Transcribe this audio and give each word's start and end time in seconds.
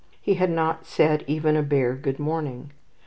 He 0.19 0.33
had 0.33 0.49
not 0.49 0.87
said 0.87 1.23
even 1.27 1.55
a 1.55 1.61
bare 1.61 1.93
"Good 1.93 2.17
morning." 2.17 2.71